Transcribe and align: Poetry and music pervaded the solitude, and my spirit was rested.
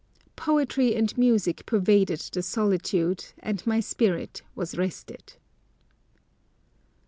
Poetry 0.35 0.95
and 0.95 1.15
music 1.15 1.63
pervaded 1.67 2.21
the 2.33 2.41
solitude, 2.41 3.23
and 3.37 3.63
my 3.67 3.79
spirit 3.79 4.41
was 4.55 4.75
rested. 4.75 5.33